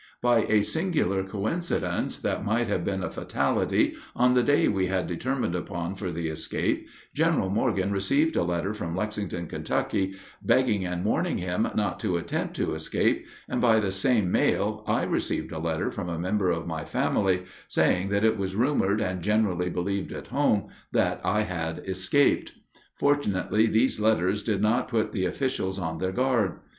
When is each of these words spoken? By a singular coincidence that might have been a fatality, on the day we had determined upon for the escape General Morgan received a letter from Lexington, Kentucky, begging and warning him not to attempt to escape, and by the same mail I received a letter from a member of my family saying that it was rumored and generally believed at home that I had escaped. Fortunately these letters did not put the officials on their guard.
By 0.19 0.45
a 0.45 0.63
singular 0.63 1.23
coincidence 1.23 2.17
that 2.17 2.43
might 2.43 2.67
have 2.67 2.83
been 2.83 3.03
a 3.03 3.11
fatality, 3.11 3.93
on 4.15 4.33
the 4.33 4.41
day 4.41 4.67
we 4.67 4.87
had 4.87 5.05
determined 5.05 5.53
upon 5.55 5.93
for 5.93 6.11
the 6.11 6.27
escape 6.27 6.87
General 7.13 7.51
Morgan 7.51 7.91
received 7.91 8.35
a 8.35 8.41
letter 8.41 8.73
from 8.73 8.95
Lexington, 8.95 9.45
Kentucky, 9.45 10.15
begging 10.41 10.83
and 10.83 11.05
warning 11.05 11.37
him 11.37 11.67
not 11.75 11.99
to 11.99 12.17
attempt 12.17 12.55
to 12.55 12.73
escape, 12.73 13.27
and 13.47 13.61
by 13.61 13.79
the 13.79 13.91
same 13.91 14.31
mail 14.31 14.83
I 14.87 15.03
received 15.03 15.51
a 15.51 15.59
letter 15.59 15.91
from 15.91 16.09
a 16.09 16.17
member 16.17 16.49
of 16.49 16.65
my 16.65 16.83
family 16.83 17.43
saying 17.67 18.09
that 18.09 18.25
it 18.25 18.39
was 18.39 18.55
rumored 18.55 19.01
and 19.01 19.21
generally 19.21 19.69
believed 19.69 20.11
at 20.11 20.29
home 20.29 20.69
that 20.91 21.21
I 21.23 21.41
had 21.41 21.83
escaped. 21.87 22.53
Fortunately 22.97 23.67
these 23.67 23.99
letters 23.99 24.41
did 24.41 24.63
not 24.63 24.87
put 24.87 25.11
the 25.11 25.25
officials 25.25 25.77
on 25.77 25.99
their 25.99 26.11
guard. 26.11 26.55